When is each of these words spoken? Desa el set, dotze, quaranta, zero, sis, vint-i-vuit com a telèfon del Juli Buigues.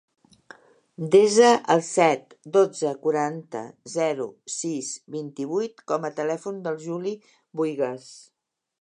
Desa 1.15 1.49
el 1.73 1.83
set, 1.89 2.33
dotze, 2.55 2.95
quaranta, 3.05 3.63
zero, 3.99 4.27
sis, 4.57 4.91
vint-i-vuit 5.19 5.87
com 5.93 6.11
a 6.11 6.15
telèfon 6.23 6.61
del 6.69 6.85
Juli 6.89 7.17
Buigues. 7.61 8.15